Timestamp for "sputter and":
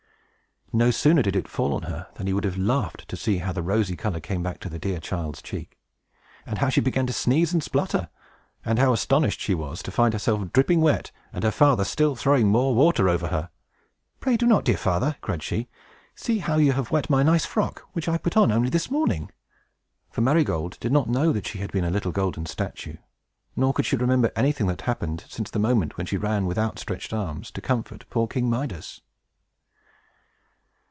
7.61-8.79